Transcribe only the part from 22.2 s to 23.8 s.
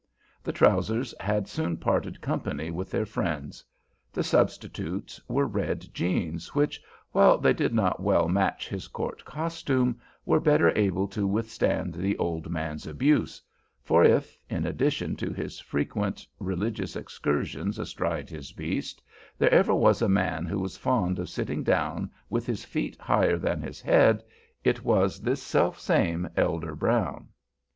with his feet higher than his